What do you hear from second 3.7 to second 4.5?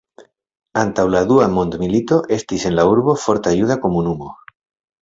komunumo.